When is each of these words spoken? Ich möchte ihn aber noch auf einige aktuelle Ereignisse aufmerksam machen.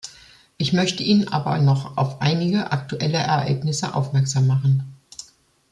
Ich 0.57 0.73
möchte 0.73 1.03
ihn 1.03 1.27
aber 1.27 1.59
noch 1.59 1.95
auf 1.95 2.23
einige 2.23 2.71
aktuelle 2.71 3.17
Ereignisse 3.19 3.93
aufmerksam 3.93 4.47
machen. 4.47 4.95